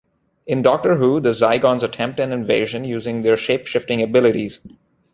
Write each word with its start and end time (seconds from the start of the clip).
In 0.47 0.63
"Doctor 0.63 0.95
Who" 0.95 1.19
the 1.19 1.29
Zygons 1.29 1.83
attempt 1.83 2.19
an 2.19 2.31
invasion 2.31 2.83
using 2.83 3.21
their 3.21 3.35
shapeshifting 3.35 4.01
abilities. 4.01 4.59